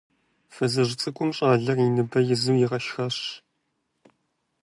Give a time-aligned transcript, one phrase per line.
[0.53, 3.17] Фызыжь цӀыкӀум щӀалэр и ныбэ изу игъашхащ.